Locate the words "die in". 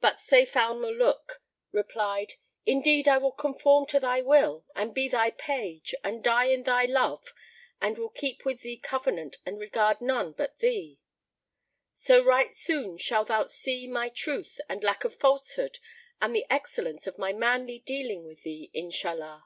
6.24-6.62